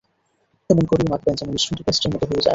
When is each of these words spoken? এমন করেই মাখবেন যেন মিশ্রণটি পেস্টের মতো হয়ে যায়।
এমন 0.69 0.83
করেই 0.89 1.09
মাখবেন 1.11 1.33
যেন 1.35 1.47
মিশ্রণটি 1.51 1.83
পেস্টের 1.87 2.09
মতো 2.13 2.25
হয়ে 2.25 2.35
যায়। 2.37 2.49